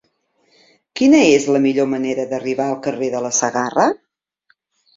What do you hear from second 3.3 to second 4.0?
Segarra?